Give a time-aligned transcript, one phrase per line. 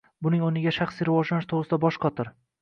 [0.27, 2.35] Buning o'rniga shaxsiy rivojlanish to'g'risida bosh qotir.